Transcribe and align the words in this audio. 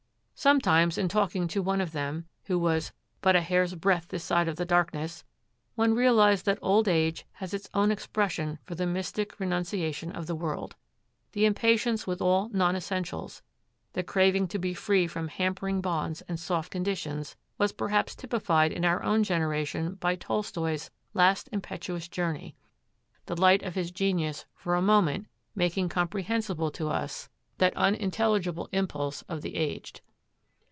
Sometimes 0.33 0.97
in 0.97 1.07
talking 1.07 1.47
to 1.49 1.61
one 1.61 1.79
of 1.81 1.91
them, 1.91 2.25
who 2.45 2.57
was 2.57 2.91
'but 3.21 3.35
a 3.35 3.41
hair's 3.41 3.75
breadth 3.75 4.07
this 4.07 4.23
side 4.23 4.47
of 4.47 4.55
the 4.55 4.65
darkness,' 4.65 5.23
one 5.75 5.93
realized 5.93 6.47
that 6.47 6.57
old 6.63 6.87
age 6.87 7.27
has 7.33 7.53
its 7.53 7.69
own 7.75 7.91
expression 7.91 8.57
for 8.63 8.73
the 8.73 8.87
mystic 8.87 9.39
renunciation 9.39 10.11
of 10.13 10.25
the 10.25 10.33
world. 10.33 10.75
The 11.33 11.45
impatience 11.45 12.07
with 12.07 12.23
all 12.23 12.49
non 12.51 12.75
essentials, 12.75 13.43
the 13.93 14.01
craving 14.01 14.47
to 14.47 14.57
be 14.57 14.73
free 14.73 15.05
from 15.05 15.27
hampering 15.27 15.79
bonds 15.79 16.21
and 16.21 16.39
soft 16.39 16.71
conditions, 16.71 17.35
was 17.59 17.71
perhaps 17.71 18.15
typified 18.15 18.71
in 18.71 18.83
our 18.83 19.03
own 19.03 19.21
generation 19.23 19.93
by 19.93 20.15
Tolstoi's 20.15 20.89
last 21.13 21.49
impetuous 21.51 22.07
journey, 22.07 22.55
the 23.27 23.39
light 23.39 23.61
of 23.61 23.75
his 23.75 23.91
genius 23.91 24.47
for 24.55 24.73
a 24.73 24.81
moment 24.81 25.27
making 25.53 25.87
comprehensible 25.87 26.71
to 26.71 26.89
us 26.89 27.29
that 27.59 27.77
unintelligible 27.77 28.67
impulse 28.71 29.21
of 29.29 29.43
the 29.43 29.55
aged. 29.55 30.01